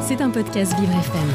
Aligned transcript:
C'est 0.00 0.22
un 0.22 0.30
podcast 0.30 0.72
Vivre 0.80 0.92
FM. 0.92 1.28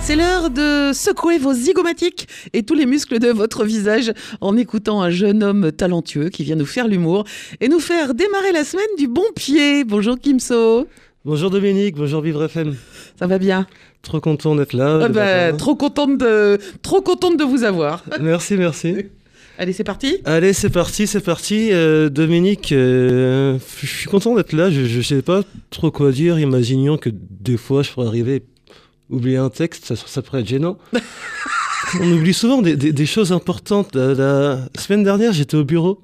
C'est 0.00 0.16
l'heure 0.16 0.50
de 0.50 0.92
secouer 0.92 1.38
vos 1.38 1.52
zygomatiques 1.52 2.26
et 2.52 2.64
tous 2.64 2.74
les 2.74 2.86
muscles 2.86 3.20
de 3.20 3.28
votre 3.28 3.64
visage 3.64 4.12
en 4.40 4.56
écoutant 4.56 5.00
un 5.00 5.10
jeune 5.10 5.44
homme 5.44 5.70
talentueux 5.70 6.28
qui 6.28 6.42
vient 6.42 6.56
nous 6.56 6.66
faire 6.66 6.88
l'humour 6.88 7.24
et 7.60 7.68
nous 7.68 7.78
faire 7.78 8.14
démarrer 8.14 8.50
la 8.52 8.64
semaine 8.64 8.84
du 8.98 9.06
bon 9.06 9.26
pied. 9.36 9.84
Bonjour 9.84 10.18
Kimso. 10.18 10.88
Bonjour 11.24 11.50
Dominique, 11.50 11.94
bonjour 11.96 12.20
Vivre 12.20 12.42
FM. 12.44 12.74
Ça 13.16 13.28
va 13.28 13.38
bien? 13.38 13.66
Trop 14.02 14.20
content 14.20 14.56
d'être 14.56 14.72
là. 14.72 15.00
Ah 15.04 15.08
bah, 15.08 15.46
matin. 15.46 15.56
Trop 15.56 15.76
contente 15.76 16.18
de, 16.18 16.58
trop 16.82 17.02
contente 17.02 17.36
de 17.36 17.44
vous 17.44 17.62
avoir. 17.62 18.02
Merci, 18.20 18.56
merci. 18.56 19.06
Allez, 19.60 19.74
c'est 19.74 19.84
parti. 19.84 20.16
Allez, 20.24 20.54
c'est 20.54 20.70
parti, 20.70 21.06
c'est 21.06 21.20
parti. 21.20 21.68
Euh, 21.70 22.08
Dominique, 22.08 22.72
euh, 22.72 23.58
je 23.82 23.86
suis 23.86 24.08
content 24.08 24.34
d'être 24.34 24.54
là. 24.54 24.70
Je, 24.70 24.86
je 24.86 25.00
sais 25.02 25.20
pas 25.20 25.42
trop 25.68 25.90
quoi 25.90 26.12
dire. 26.12 26.38
Imaginons 26.38 26.96
que 26.96 27.10
des 27.12 27.58
fois, 27.58 27.82
je 27.82 27.90
pourrais 27.90 28.06
arriver, 28.06 28.42
oublier 29.10 29.36
un 29.36 29.50
texte, 29.50 29.84
ça, 29.84 29.96
ça 29.96 30.22
pourrait 30.22 30.40
être 30.40 30.48
gênant. 30.48 30.78
On 32.00 32.10
oublie 32.10 32.32
souvent 32.32 32.62
des, 32.62 32.74
des- 32.74 32.92
des 32.94 33.04
choses 33.06 33.32
importantes. 33.32 33.94
La, 33.94 34.14
la 34.14 34.66
semaine 34.78 35.04
dernière, 35.04 35.34
j'étais 35.34 35.56
au 35.58 35.64
bureau 35.64 36.00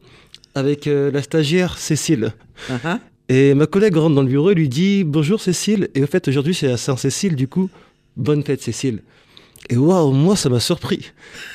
avec 0.54 0.86
euh, 0.86 1.10
la 1.10 1.22
stagiaire 1.22 1.78
Cécile. 1.78 2.32
Ah, 2.68 2.74
ah. 2.84 3.00
Et 3.30 3.54
ma 3.54 3.66
collègue 3.66 3.96
rentre 3.96 4.14
dans 4.16 4.22
le 4.22 4.28
bureau 4.28 4.50
et 4.50 4.54
lui 4.54 4.68
dit 4.68 5.02
Bonjour 5.02 5.40
Cécile. 5.40 5.88
Et 5.94 6.02
au 6.02 6.06
fait, 6.06 6.28
aujourd'hui, 6.28 6.52
c'est 6.54 6.70
à 6.70 6.76
Saint-Cécile, 6.76 7.36
du 7.36 7.48
coup, 7.48 7.70
bonne 8.18 8.42
fête 8.42 8.60
Cécile. 8.60 9.02
Et 9.68 9.76
waouh, 9.76 10.12
moi, 10.12 10.36
ça 10.36 10.48
m'a 10.48 10.60
surpris. 10.60 11.10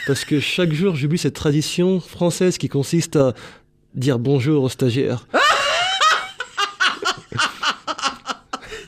Parce 0.05 0.25
que 0.25 0.39
chaque 0.39 0.73
jour, 0.73 0.95
j'oublie 0.95 1.17
cette 1.17 1.33
tradition 1.33 1.99
française 1.99 2.57
qui 2.57 2.67
consiste 2.67 3.15
à 3.15 3.33
dire 3.95 4.19
bonjour 4.19 4.63
aux 4.63 4.69
stagiaires. 4.69 5.27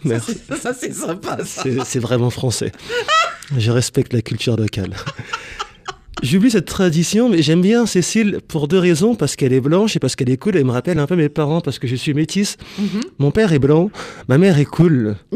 Merci. 0.03 0.37
Ça, 0.61 0.73
c'est 0.73 0.93
sympa. 0.93 1.37
C'est 1.45 1.99
vraiment 1.99 2.29
français. 2.29 2.73
Je 3.57 3.71
respecte 3.71 4.11
la 4.11 4.21
culture 4.21 4.57
locale. 4.57 4.93
J'oublie 6.21 6.51
cette 6.51 6.65
tradition, 6.65 7.29
mais 7.29 7.41
j'aime 7.41 7.61
bien 7.61 7.85
Cécile 7.85 8.39
pour 8.47 8.67
deux 8.67 8.79
raisons. 8.79 9.15
Parce 9.15 9.37
qu'elle 9.37 9.53
est 9.53 9.61
blanche 9.61 9.95
et 9.95 9.99
parce 9.99 10.17
qu'elle 10.17 10.29
est 10.29 10.35
cool. 10.37 10.57
Elle 10.57 10.65
me 10.65 10.71
rappelle 10.71 10.99
un 10.99 11.07
peu 11.07 11.15
mes 11.15 11.29
parents 11.29 11.61
parce 11.61 11.79
que 11.79 11.87
je 11.87 11.95
suis 11.95 12.13
métisse. 12.13 12.57
Mhm. 12.77 13.01
Mon 13.19 13.31
père 13.31 13.53
est 13.53 13.59
blanc, 13.59 13.89
ma 14.27 14.37
mère 14.37 14.59
est 14.59 14.65
cool. 14.65 15.15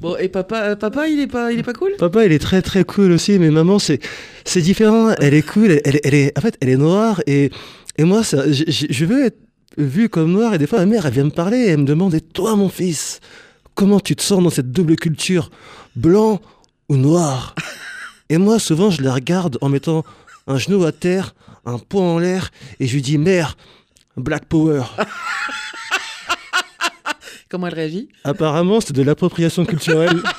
Bon, 0.00 0.16
et 0.16 0.28
papa, 0.28 0.62
euh, 0.70 0.76
papa, 0.76 1.08
il 1.08 1.20
est 1.20 1.26
pas, 1.26 1.52
il 1.52 1.58
est 1.58 1.62
pas 1.62 1.74
cool? 1.74 1.92
Papa, 1.98 2.24
il 2.24 2.32
est 2.32 2.38
très 2.38 2.62
très 2.62 2.84
cool 2.84 3.12
aussi, 3.12 3.38
mais 3.38 3.50
maman, 3.50 3.78
c'est 3.78 4.00
c'est 4.44 4.62
différent. 4.62 5.10
Elle 5.18 5.34
est 5.34 5.42
cool, 5.46 5.70
elle, 5.70 5.80
elle- 5.84 6.00
elle 6.04 6.14
est, 6.14 6.38
en 6.38 6.40
fait, 6.40 6.56
elle 6.60 6.70
est 6.70 6.76
noire 6.76 7.20
et, 7.26 7.50
et 7.98 8.04
moi, 8.04 8.24
ça, 8.24 8.50
je, 8.50 8.64
je- 8.66 8.86
je 8.88 9.04
veux 9.04 9.26
être 9.26 9.38
vu 9.76 10.08
comme 10.08 10.32
noir 10.32 10.54
et 10.54 10.58
des 10.58 10.66
fois, 10.66 10.78
ma 10.80 10.86
mère, 10.86 11.04
elle 11.06 11.12
vient 11.12 11.24
me 11.24 11.30
parler 11.30 11.58
et 11.58 11.68
elle 11.68 11.80
me 11.80 11.84
demande 11.84 12.14
Et 12.14 12.20
toi, 12.22 12.56
mon 12.56 12.68
fils, 12.70 13.20
comment 13.74 14.00
tu 14.00 14.16
te 14.16 14.22
sens 14.22 14.42
dans 14.42 14.50
cette 14.50 14.72
double 14.72 14.96
culture, 14.96 15.50
blanc 15.96 16.40
ou 16.88 16.96
noir? 16.96 17.54
Et 18.30 18.38
moi, 18.38 18.58
souvent, 18.58 18.90
je 18.90 19.02
la 19.02 19.12
regarde 19.12 19.58
en 19.60 19.68
mettant 19.68 20.04
un 20.46 20.56
genou 20.56 20.84
à 20.84 20.92
terre, 20.92 21.34
un 21.66 21.78
poing 21.78 22.04
en 22.14 22.18
l'air 22.18 22.50
et 22.78 22.86
je 22.86 22.94
lui 22.94 23.02
dis 23.02 23.18
Mère, 23.18 23.56
Black 24.16 24.46
Power. 24.46 24.82
Comment 27.50 27.66
elle 27.66 27.74
réagit 27.74 28.08
Apparemment, 28.24 28.80
c'est 28.80 28.94
de 28.94 29.02
l'appropriation 29.02 29.64
culturelle. 29.66 30.20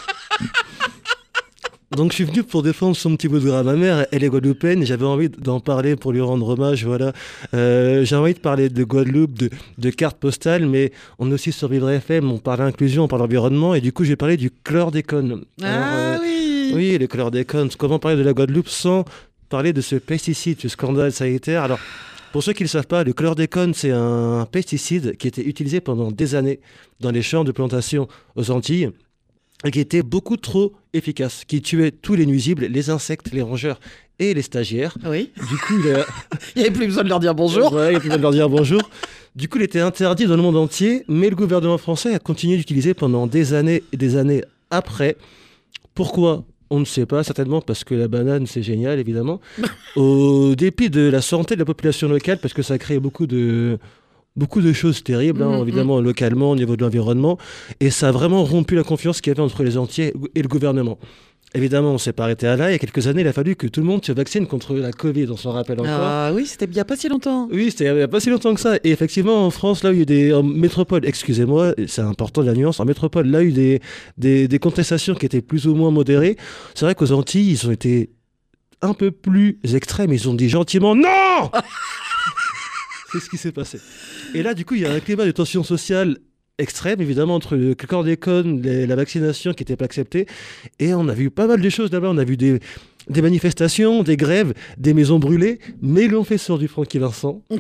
Donc 1.98 2.12
je 2.12 2.16
suis 2.16 2.24
venu 2.24 2.42
pour 2.44 2.64
défendre 2.64 2.96
son 2.96 3.18
petit 3.18 3.28
bout 3.28 3.40
de 3.40 3.46
gras. 3.48 3.64
Ma 3.64 3.74
mère, 3.74 4.06
elle 4.14 4.24
est 4.24 4.30
guadeloupéenne, 4.30 4.86
j'avais 4.86 5.04
envie 5.06 5.28
d'en 5.28 5.60
parler 5.60 5.98
pour 5.98 6.14
lui 6.14 6.22
rendre 6.22 6.48
hommage, 6.48 6.86
voilà. 6.86 7.12
Euh, 7.54 8.06
j'ai 8.06 8.16
envie 8.16 8.34
de 8.34 8.40
parler 8.40 8.70
de 8.70 8.84
Guadeloupe, 8.86 9.34
de, 9.34 9.50
de 9.78 9.90
cartes 9.90 10.18
postales, 10.18 10.66
mais 10.66 10.94
on 11.20 11.30
est 11.30 11.34
aussi 11.34 11.52
sur 11.52 11.68
Vivre 11.68 11.90
FM, 11.90 12.32
on 12.32 12.38
parle 12.38 12.62
inclusion, 12.62 13.04
on 13.04 13.08
parle 13.10 13.24
environnement, 13.24 13.76
et 13.76 13.82
du 13.82 13.92
coup 13.92 14.06
j'ai 14.06 14.16
parlé 14.16 14.38
du 14.38 14.52
chlordécone. 14.64 15.44
Alors, 15.62 15.84
Ah 15.84 16.14
euh, 16.14 16.18
oui. 16.22 16.72
oui, 16.74 16.98
le 16.98 17.08
chlordécone. 17.08 17.68
Comment 17.78 18.00
parler 18.00 18.16
de 18.16 18.24
la 18.24 18.32
Guadeloupe 18.32 18.70
sans 18.70 19.04
parler 19.50 19.74
de 19.74 19.82
ce 19.82 19.98
pesticide, 19.98 20.62
ce 20.62 20.70
scandale 20.70 21.12
sanitaire? 21.12 21.62
Alors, 21.64 21.80
pour 22.32 22.44
ceux 22.44 22.54
qui 22.54 22.64
ne 22.64 22.68
le 22.68 22.70
savent 22.70 22.88
pas, 22.88 23.04
le 23.04 23.14
chlordécone, 23.14 23.74
c'est 23.74 23.92
un 23.92 24.48
pesticide 24.50 25.18
qui 25.18 25.28
était 25.28 25.44
utilisé 25.44 25.82
pendant 25.82 26.12
des 26.12 26.36
années 26.36 26.60
dans 27.00 27.12
les 27.12 27.22
champs 27.22 27.44
de 27.44 27.52
plantation 27.52 28.08
aux 28.36 28.52
Antilles 28.52 28.90
et 29.66 29.72
qui 29.72 29.80
était 29.80 30.02
beaucoup 30.02 30.38
trop 30.38 30.74
efficace, 30.94 31.44
qui 31.46 31.62
tuait 31.62 31.92
tous 31.92 32.16
les 32.16 32.26
nuisibles, 32.26 32.66
les 32.66 32.90
insectes, 32.90 33.32
les 33.32 33.42
rongeurs 33.42 33.80
et 34.18 34.34
les 34.34 34.42
stagiaires. 34.42 34.98
Oui. 35.06 35.32
Du 35.50 35.58
coup, 35.58 35.74
il 35.84 35.94
a... 35.94 36.06
N'y 36.56 36.64
avait 36.64 36.72
plus 36.72 36.88
besoin 36.88 37.04
de 37.04 37.10
leur 37.10 37.20
dire 37.20 37.36
bonjour. 37.36 37.74
Ouais, 37.74 37.88
il 37.88 37.92
n'y 37.92 37.96
a 37.96 38.00
plus 38.00 38.10
besoin 38.10 38.18
de 38.18 38.24
leur 38.24 38.32
dire 38.32 38.50
bonjour. 38.50 38.82
Du 39.36 39.48
coup, 39.48 39.58
il 39.58 39.64
était 39.64 39.80
interdit 39.80 40.26
dans 40.26 40.36
le 40.36 40.42
monde 40.42 40.58
entier, 40.58 41.04
mais 41.08 41.30
le 41.30 41.36
gouvernement 41.36 41.78
français 41.78 42.14
a 42.14 42.20
continué 42.20 42.58
d'utiliser 42.58 42.94
pendant 42.94 43.28
des 43.28 43.54
années 43.54 43.84
et 43.92 43.98
des 43.98 44.18
années 44.18 44.44
après. 44.70 45.16
Pourquoi? 45.94 46.44
On 46.74 46.80
ne 46.80 46.86
sait 46.86 47.06
pas, 47.06 47.22
certainement 47.24 47.60
parce 47.60 47.84
que 47.84 47.94
la 47.94 48.08
banane, 48.08 48.48
c'est 48.48 48.64
génial, 48.64 48.98
évidemment. 48.98 49.42
Au 49.98 50.56
dépit 50.56 50.90
de 50.90 51.02
la 51.02 51.22
santé 51.22 51.56
de 51.56 51.60
la 51.60 51.66
population 51.66 52.08
locale, 52.08 52.40
parce 52.42 52.54
que 52.54 52.62
ça 52.62 52.76
a 52.76 52.78
créé 52.78 52.98
beaucoup 52.98 53.28
de, 53.28 53.78
beaucoup 54.38 54.62
de 54.62 54.72
choses 54.72 55.04
terribles, 55.04 55.44
hein, 55.44 55.58
Mhm, 55.58 55.62
évidemment, 55.68 56.00
localement, 56.00 56.52
au 56.52 56.56
niveau 56.56 56.78
de 56.78 56.82
l'environnement. 56.82 57.38
Et 57.82 57.90
ça 57.90 58.08
a 58.08 58.12
vraiment 58.12 58.46
rompu 58.46 58.76
la 58.76 58.84
confiance 58.84 59.20
qu'il 59.20 59.32
y 59.32 59.34
avait 59.36 59.44
entre 59.44 59.64
les 59.64 59.78
entiers 59.78 60.14
et 60.34 60.42
le 60.42 60.48
gouvernement. 60.48 60.98
Évidemment, 61.54 61.90
on 61.90 61.94
ne 61.94 61.98
s'est 61.98 62.14
pas 62.14 62.24
arrêté 62.24 62.48
à 62.48 62.56
là. 62.56 62.70
Il 62.70 62.72
y 62.72 62.76
a 62.76 62.80
quelques 62.80 63.08
années, 63.08 63.22
il 63.22 63.28
a 63.28 63.34
fallu 63.34 63.58
que 63.58 63.68
tout 63.68 63.82
le 63.82 63.86
monde 63.86 64.06
se 64.06 64.14
vaccine 64.14 64.48
contre 64.48 64.74
la 64.74 64.94
Covid, 64.94 65.28
on 65.30 65.36
s'en 65.36 65.52
rappelle 65.52 65.82
encore. 65.82 65.92
Ah 66.00 66.32
oui, 66.34 66.46
c'était 66.46 66.68
bien 66.68 66.86
pas 66.86 66.96
si 66.96 67.10
longtemps. 67.10 67.50
Oui, 67.52 67.72
c'était 67.72 67.88
il 67.88 67.94
n'y 67.96 68.02
a 68.02 68.08
pas 68.08 68.22
si 68.22 68.30
longtemps 68.30 68.54
que 68.54 68.62
ça. 68.62 68.78
Et 68.78 68.92
effectivement, 68.92 69.46
en 69.46 69.50
France, 69.50 69.84
là 69.84 69.90
où 69.90 69.94
il 69.94 69.98
y 69.98 70.00
a 70.00 70.04
eu 70.04 70.06
des. 70.06 70.34
En 70.34 70.44
métropole, 70.44 71.06
excusez-moi, 71.06 71.74
c'est 71.88 72.02
important 72.02 72.42
de 72.42 72.48
la 72.48 72.54
nuance. 72.54 72.80
En 72.80 72.86
métropole, 72.86 73.28
là 73.28 73.42
il 73.42 73.48
y 73.48 73.48
a 73.48 73.50
eu 73.50 73.54
des, 73.54 73.82
des, 74.18 74.48
des 74.48 74.60
contestations 74.60 75.14
qui 75.14 75.26
étaient 75.26 75.42
plus 75.42 75.68
ou 75.68 75.76
moins 75.76 75.92
modérées. 75.92 76.38
C'est 76.74 76.86
vrai 76.86 76.96
qu'aux 76.96 77.12
Antilles, 77.12 77.52
ils 77.52 77.68
ont 77.68 77.72
été 77.72 78.12
un 78.82 78.94
peu 78.94 79.12
plus 79.12 79.60
extrêmes. 79.74 80.14
Ils 80.14 80.30
ont 80.30 80.34
dit 80.34 80.48
gentiment 80.48 80.96
non 80.96 81.52
C'est 83.12 83.20
ce 83.20 83.30
qui 83.30 83.38
s'est 83.38 83.52
passé. 83.52 83.78
Et 84.34 84.42
là, 84.42 84.54
du 84.54 84.64
coup, 84.64 84.76
il 84.76 84.82
y 84.84 84.86
a 84.86 84.92
un 84.94 85.02
climat 85.02 85.26
de 85.26 85.32
tension 85.32 85.66
sociale 85.66 86.18
extrême, 86.62 87.02
évidemment, 87.02 87.36
entre 87.36 87.56
le 87.56 87.76
chlordécone, 87.76 88.62
les- 88.62 88.88
la 88.88 88.96
vaccination 88.96 89.54
qui 89.54 89.62
n'était 89.64 89.76
pas 89.76 89.86
acceptée. 89.86 90.26
Et 90.80 90.94
on 90.94 91.08
a 91.10 91.14
vu 91.14 91.30
pas 91.30 91.48
mal 91.48 91.60
de 91.62 91.70
choses 91.70 91.92
là-bas. 91.92 92.08
On 92.10 92.18
a 92.18 92.24
vu 92.24 92.38
des, 92.38 92.60
des 93.10 93.22
manifestations, 93.22 94.04
des 94.04 94.16
grèves, 94.18 94.54
des 94.78 94.94
maisons 94.94 95.20
brûlées, 95.20 95.60
mais 95.82 96.06
ils 96.06 96.12
l'ont 96.12 96.24
fait 96.24 96.38
sur 96.38 96.58
du 96.58 96.68
Francky 96.68 97.00
Vincent. 97.00 97.42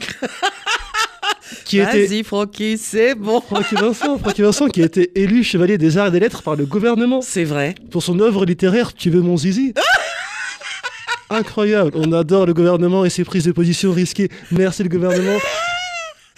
qui 1.65 1.79
était 1.79 2.05
Vas-y, 2.07 2.23
Francky, 2.23 2.77
c'est 2.77 3.15
bon. 3.15 3.41
Francky 3.41 3.75
Vincent, 3.75 4.17
Francky 4.17 4.41
Vincent 4.41 4.67
qui 4.67 4.81
a 4.81 4.85
été 4.85 5.11
élu 5.21 5.43
chevalier 5.43 5.77
des 5.77 5.97
arts 5.97 6.07
et 6.07 6.11
des 6.11 6.19
lettres 6.19 6.43
par 6.43 6.55
le 6.55 6.65
gouvernement 6.65 7.21
C'est 7.21 7.43
vrai. 7.43 7.75
pour 7.91 8.03
son 8.03 8.19
œuvre 8.19 8.45
littéraire 8.45 8.93
Tu 8.93 9.09
veux 9.09 9.21
mon 9.21 9.37
zizi 9.37 9.73
Incroyable, 11.29 11.91
on 11.95 12.11
adore 12.11 12.45
le 12.45 12.53
gouvernement 12.53 13.05
et 13.05 13.09
ses 13.09 13.23
prises 13.23 13.45
de 13.45 13.53
position 13.53 13.91
risquées. 13.93 14.27
Merci 14.51 14.83
le 14.83 14.89
gouvernement. 14.89 15.37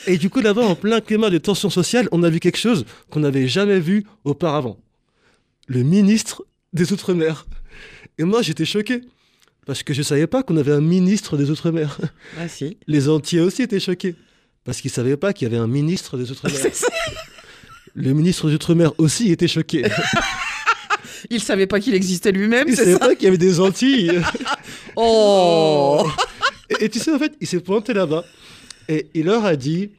Et 0.07 0.17
du 0.17 0.29
coup, 0.29 0.41
là-bas, 0.41 0.63
en 0.63 0.75
plein 0.75 1.01
climat 1.01 1.29
de 1.29 1.37
tension 1.37 1.69
sociale, 1.69 2.07
on 2.11 2.23
a 2.23 2.29
vu 2.29 2.39
quelque 2.39 2.57
chose 2.57 2.85
qu'on 3.09 3.21
n'avait 3.21 3.47
jamais 3.47 3.79
vu 3.79 4.05
auparavant. 4.25 4.77
Le 5.67 5.83
ministre 5.83 6.45
des 6.73 6.91
Outre-mer. 6.91 7.45
Et 8.17 8.23
moi, 8.23 8.41
j'étais 8.41 8.65
choqué. 8.65 9.01
Parce 9.65 9.81
que 9.81 9.93
je 9.93 10.01
savais 10.01 10.27
pas 10.27 10.43
qu'on 10.43 10.57
avait 10.57 10.73
un 10.73 10.81
ministre 10.81 11.37
des 11.37 11.49
Outre-mer. 11.49 11.97
Ah 12.37 12.47
si. 12.49 12.77
Les 12.87 13.07
entiers 13.07 13.39
aussi 13.39 13.61
étaient 13.61 13.79
choqués. 13.79 14.15
Parce 14.65 14.81
qu'ils 14.81 14.91
savaient 14.91 15.17
pas 15.17 15.31
qu'il 15.31 15.47
y 15.47 15.51
avait 15.51 15.61
un 15.61 15.67
ministre 15.67 16.17
des 16.17 16.31
Outre-mer. 16.31 16.59
Le 17.95 18.13
ministre 18.13 18.49
des 18.49 18.55
Outre-mer 18.55 18.91
aussi 18.97 19.31
était 19.31 19.47
choqué. 19.47 19.83
Il 21.29 21.41
savait 21.41 21.67
pas 21.67 21.79
qu'il 21.79 21.95
existait 21.95 22.33
lui-même, 22.33 22.67
Il 22.67 22.75
c'est 22.75 22.83
savait 22.83 22.93
ça 22.93 22.99
pas 22.99 23.15
qu'il 23.15 23.23
y 23.23 23.27
avait 23.27 23.37
des 23.37 23.61
Antilles. 23.61 24.21
Oh 24.97 26.05
Et, 26.69 26.85
et 26.85 26.89
tu 26.89 26.99
sais, 26.99 27.13
en 27.13 27.19
fait, 27.19 27.33
il 27.39 27.47
s'est 27.47 27.61
pointé 27.61 27.93
là-bas 27.93 28.25
et 28.89 29.07
il 29.13 29.25
leur 29.25 29.45
a 29.45 29.55
dit 29.55 29.91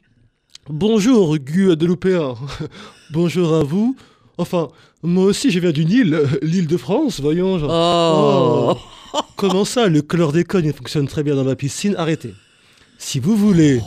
Bonjour, 0.69 1.37
Guadeloupéens. 1.37 2.35
Bonjour 3.11 3.53
à 3.53 3.63
vous. 3.63 3.95
Enfin, 4.37 4.69
moi 5.03 5.25
aussi, 5.25 5.51
je 5.51 5.59
viens 5.59 5.71
d'une 5.71 5.91
île, 5.91 6.21
l'île 6.41 6.67
de 6.67 6.77
France, 6.77 7.19
voyons. 7.21 7.59
Genre. 7.59 7.69
Oh, 7.71 8.77
Oh. 9.13 9.19
Comment 9.35 9.65
ça, 9.65 9.87
le 9.87 10.01
chlordécone, 10.01 10.65
il 10.65 10.73
fonctionne 10.73 11.07
très 11.07 11.23
bien 11.23 11.35
dans 11.35 11.43
ma 11.43 11.55
piscine? 11.55 11.95
Arrêtez. 11.97 12.33
Si 12.97 13.19
vous 13.19 13.35
voulez, 13.35 13.81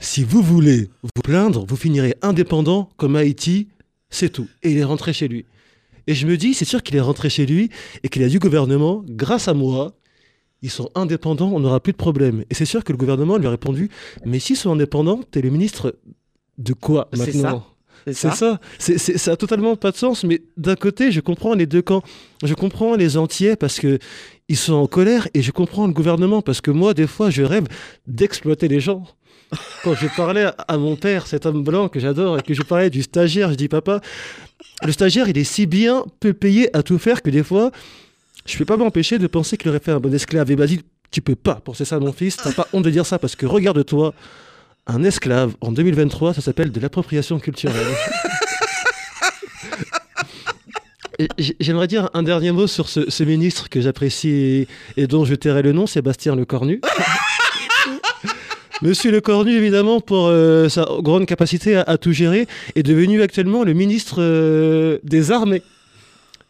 si 0.00 0.22
vous 0.24 0.42
voulez 0.42 0.88
vous 1.02 1.22
plaindre, 1.22 1.64
vous 1.66 1.76
finirez 1.76 2.14
indépendant 2.22 2.90
comme 2.96 3.16
Haïti, 3.16 3.68
c'est 4.10 4.30
tout. 4.30 4.48
Et 4.62 4.70
il 4.70 4.78
est 4.78 4.84
rentré 4.84 5.12
chez 5.12 5.28
lui. 5.28 5.44
Et 6.06 6.14
je 6.14 6.26
me 6.26 6.36
dis, 6.36 6.54
c'est 6.54 6.64
sûr 6.64 6.82
qu'il 6.82 6.96
est 6.96 7.00
rentré 7.00 7.30
chez 7.30 7.46
lui 7.46 7.70
et 8.02 8.08
qu'il 8.08 8.22
a 8.22 8.28
du 8.28 8.38
gouvernement, 8.38 9.02
grâce 9.08 9.48
à 9.48 9.54
moi, 9.54 9.94
ils 10.64 10.70
sont 10.70 10.90
indépendants, 10.94 11.52
on 11.52 11.60
n'aura 11.60 11.78
plus 11.78 11.92
de 11.92 11.98
problème. 11.98 12.42
Et 12.48 12.54
c'est 12.54 12.64
sûr 12.64 12.82
que 12.84 12.90
le 12.90 12.96
gouvernement 12.96 13.36
lui 13.36 13.46
a 13.46 13.50
répondu, 13.50 13.90
mais 14.24 14.38
s'ils 14.38 14.56
sont 14.56 14.72
indépendants, 14.72 15.20
t'es 15.30 15.42
le 15.42 15.50
ministre 15.50 15.94
de 16.56 16.72
quoi 16.72 17.08
maintenant 17.14 17.66
c'est 18.06 18.14
ça. 18.14 18.32
ça. 18.32 18.60
C'est, 18.78 18.98
ça 18.98 19.32
a 19.32 19.36
totalement 19.36 19.76
pas 19.76 19.90
de 19.90 19.96
sens. 19.96 20.24
Mais 20.24 20.42
d'un 20.58 20.76
côté, 20.76 21.10
je 21.10 21.20
comprends 21.20 21.54
les 21.54 21.64
deux 21.64 21.80
camps. 21.80 22.02
Je 22.42 22.52
comprends 22.52 22.96
les 22.96 23.16
entiers 23.16 23.56
parce 23.56 23.80
que 23.80 23.98
ils 24.48 24.58
sont 24.58 24.74
en 24.74 24.86
colère 24.86 25.26
et 25.32 25.40
je 25.40 25.50
comprends 25.50 25.86
le 25.86 25.94
gouvernement 25.94 26.42
parce 26.42 26.60
que 26.60 26.70
moi, 26.70 26.92
des 26.92 27.06
fois, 27.06 27.30
je 27.30 27.42
rêve 27.42 27.64
d'exploiter 28.06 28.68
les 28.68 28.80
gens. 28.80 29.04
quand 29.82 29.94
je 29.94 30.06
parlais 30.16 30.46
à 30.68 30.76
mon 30.76 30.96
père, 30.96 31.26
cet 31.26 31.46
homme 31.46 31.62
blanc 31.62 31.88
que 31.88 32.00
j'adore, 32.00 32.38
et 32.38 32.42
que 32.42 32.52
je 32.52 32.62
parlais 32.62 32.90
du 32.90 33.02
stagiaire, 33.02 33.50
je 33.50 33.54
dis 33.54 33.68
papa, 33.68 34.00
le 34.82 34.92
stagiaire, 34.92 35.28
il 35.28 35.38
est 35.38 35.44
si 35.44 35.66
bien 35.66 36.04
peu 36.20 36.32
payé 36.32 36.74
à 36.76 36.82
tout 36.82 36.98
faire 36.98 37.22
que 37.22 37.30
des 37.30 37.42
fois, 37.42 37.70
je 38.46 38.58
peux 38.58 38.64
pas 38.64 38.76
m'empêcher 38.76 39.18
de 39.18 39.26
penser 39.26 39.56
qu'il 39.56 39.68
aurait 39.70 39.80
fait 39.80 39.92
un 39.92 40.00
bon 40.00 40.12
esclave. 40.14 40.50
Et 40.50 40.56
Basile, 40.56 40.82
tu 41.10 41.20
peux 41.20 41.34
pas 41.34 41.54
penser 41.56 41.84
ça 41.84 41.96
à 41.96 42.00
mon 42.00 42.12
fils, 42.12 42.36
t'as 42.36 42.52
pas 42.52 42.68
honte 42.72 42.84
de 42.84 42.90
dire 42.90 43.06
ça 43.06 43.18
parce 43.18 43.36
que 43.36 43.46
regarde-toi, 43.46 44.14
un 44.86 45.02
esclave 45.02 45.54
en 45.60 45.72
2023, 45.72 46.34
ça 46.34 46.40
s'appelle 46.40 46.70
de 46.72 46.80
l'appropriation 46.80 47.38
culturelle. 47.38 47.86
J'aimerais 51.38 51.86
dire 51.86 52.10
un 52.12 52.24
dernier 52.24 52.50
mot 52.50 52.66
sur 52.66 52.88
ce, 52.88 53.08
ce 53.08 53.22
ministre 53.22 53.68
que 53.68 53.80
j'apprécie 53.80 54.28
et, 54.28 54.68
et 54.96 55.06
dont 55.06 55.24
je 55.24 55.36
tairai 55.36 55.62
le 55.62 55.72
nom, 55.72 55.86
Sébastien 55.86 56.34
Lecornu. 56.34 56.80
Monsieur 58.82 59.12
Lecornu, 59.12 59.52
évidemment, 59.52 60.00
pour 60.00 60.26
euh, 60.26 60.68
sa 60.68 60.84
grande 61.00 61.26
capacité 61.26 61.76
à, 61.76 61.82
à 61.82 61.96
tout 61.96 62.12
gérer, 62.12 62.48
est 62.74 62.82
devenu 62.82 63.22
actuellement 63.22 63.62
le 63.62 63.72
ministre 63.72 64.16
euh, 64.18 64.98
des 65.04 65.30
Armées. 65.30 65.62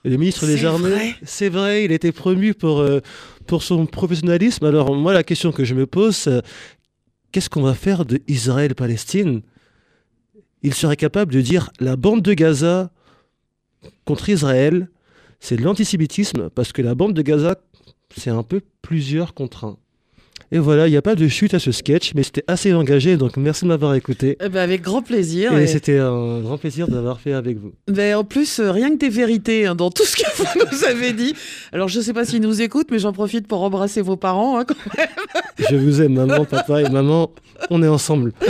Le 0.05 0.17
ministre 0.19 0.47
des 0.47 0.67
Armées, 0.67 1.15
c'est 1.23 1.49
vrai, 1.49 1.85
il 1.85 1.93
été 1.93 2.13
promu 2.13 2.53
pour, 2.53 2.81
euh, 2.81 3.01
pour 3.47 3.63
son 3.63 3.87
professionnalisme. 3.87 4.67
Alors 4.67 4.95
moi, 4.95 5.15
la 5.15 5.23
question 5.23 5.51
que 5.51 5.65
je 5.65 5.75
me 5.75 5.87
pose, 5.87 6.15
c'est, 6.15 6.43
qu'est-ce 7.33 7.49
qu'on 7.49 7.63
va 7.63 7.75
faire 7.75 8.05
de 8.05 8.21
Israël-Palestine? 8.29 9.41
Il 10.63 10.75
serait 10.75 10.97
capable 10.97 11.33
de 11.33 11.41
dire 11.41 11.71
la 11.81 11.97
bande 11.97 12.21
de 12.21 12.35
Gaza 12.35 12.91
contre 14.05 14.29
Israël, 14.29 14.89
c'est 15.41 15.57
de 15.57 15.63
l'antisémitisme 15.63 16.51
parce 16.51 16.73
que 16.73 16.83
la 16.83 16.95
bande 16.95 17.15
de 17.15 17.23
Gaza, 17.23 17.57
c'est 18.15 18.31
un 18.31 18.43
peu 18.43 18.61
plusieurs 18.83 19.33
contre 19.33 19.65
un. 19.65 19.79
Et 20.53 20.59
voilà, 20.59 20.87
il 20.87 20.91
n'y 20.91 20.97
a 20.97 21.03
pas 21.03 21.15
de 21.15 21.27
chute 21.27 21.55
à 21.55 21.59
ce 21.59 21.73
sketch, 21.73 22.13
mais 22.15 22.23
c'était 22.23 22.45
assez 22.47 22.73
engagé, 22.73 23.17
donc 23.17 23.37
merci 23.37 23.65
de 23.65 23.69
m'avoir 23.69 23.95
écouté. 23.95 24.37
Eh 24.45 24.49
ben, 24.49 24.61
avec 24.61 24.83
grand 24.83 25.03
plaisir. 25.03 25.57
Et 25.59 25.65
Et- 25.65 25.67
c'était 25.67 25.99
un 25.99 26.41
grand 26.41 26.59
plaisir 26.59 26.87
d'avoir 26.89 27.21
fait 27.21 27.33
avec 27.33 27.59
vous. 27.59 27.73
Ben, 27.89 28.15
en 28.17 28.25
plus, 28.25 28.61
euh, 28.61 28.71
rien 28.71 28.91
que 28.91 28.99
des 28.99 29.09
vérités 29.09 29.67
hein, 29.67 29.75
dans 29.75 29.91
tout 29.91 30.05
ce 30.05 30.17
que 30.17 30.23
vous 30.37 30.67
nous 30.73 30.85
avez 30.85 31.13
dit. 31.13 31.35
Alors, 31.73 31.89
je 31.89 31.99
ne 31.99 32.05
sais 32.05 32.13
pas 32.13 32.25
s'ils 32.25 32.43
nous 32.43 32.63
écoutent, 32.63 32.91
mais 32.91 32.99
j'en 32.99 33.13
profite 33.13 33.47
pour 33.49 33.63
embrasser 33.63 34.01
vos 34.03 34.17
parents. 34.17 34.59
hein, 34.59 34.65
quand- 34.65 34.75
Je 35.71 35.77
vous 35.77 36.01
aime, 36.03 36.15
maman, 36.15 36.45
papa 36.45 36.83
et 36.83 36.89
maman, 36.89 37.31
on 37.71 37.83
est 37.83 37.89
ensemble. 37.89 38.33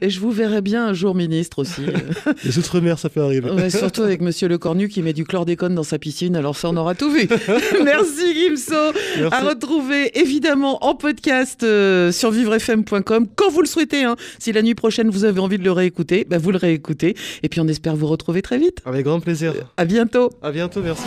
Et 0.00 0.10
je 0.10 0.20
vous 0.20 0.30
verrai 0.30 0.60
bien 0.60 0.86
un 0.86 0.92
jour 0.92 1.14
ministre 1.14 1.58
aussi. 1.60 1.82
Les 2.44 2.58
outre-mer, 2.58 2.98
ça 2.98 3.08
peut 3.08 3.20
arriver. 3.22 3.50
Ouais, 3.50 3.70
surtout 3.70 4.02
avec 4.02 4.20
Monsieur 4.20 4.48
Le 4.48 4.58
Cornu 4.58 4.88
qui 4.88 5.02
met 5.02 5.12
du 5.12 5.24
chlordécone 5.24 5.74
dans 5.74 5.82
sa 5.82 5.98
piscine. 5.98 6.36
Alors 6.36 6.56
ça, 6.56 6.68
on 6.70 6.76
aura 6.76 6.94
tout 6.94 7.10
vu. 7.10 7.28
Merci 7.84 8.34
Gimso. 8.34 8.74
Merci. 9.18 9.34
À 9.34 9.40
retrouver 9.48 10.18
évidemment 10.18 10.84
en 10.84 10.94
podcast 10.94 11.62
euh, 11.62 12.12
sur 12.12 12.30
vivrefm.com 12.30 13.26
quand 13.34 13.50
vous 13.50 13.60
le 13.62 13.66
souhaitez. 13.68 14.04
hein. 14.04 14.16
Si 14.38 14.52
la 14.52 14.62
nuit 14.62 14.74
prochaine 14.74 15.10
vous 15.10 15.24
avez 15.24 15.40
envie 15.40 15.58
de 15.58 15.64
le 15.64 15.72
réécouter, 15.72 16.26
bah, 16.28 16.38
vous 16.38 16.50
le 16.50 16.58
réécoutez. 16.58 17.14
Et 17.42 17.48
puis 17.48 17.60
on 17.60 17.68
espère 17.68 17.96
vous 17.96 18.06
retrouver 18.06 18.42
très 18.42 18.58
vite. 18.58 18.78
Avec 18.84 19.04
grand 19.04 19.20
plaisir. 19.20 19.54
À 19.76 19.84
bientôt. 19.84 20.30
À 20.42 20.50
bientôt, 20.50 20.80
merci. 20.82 21.04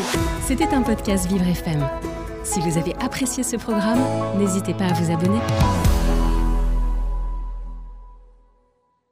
C'était 0.48 0.68
un 0.74 0.82
podcast 0.82 1.28
Vivre 1.30 1.48
FM. 1.48 1.84
Si 2.44 2.60
vous 2.60 2.78
avez 2.78 2.94
apprécié 3.00 3.44
ce 3.44 3.56
programme, 3.56 4.00
n'hésitez 4.40 4.74
pas 4.74 4.86
à 4.86 4.94
vous 4.94 5.12
abonner. 5.12 5.40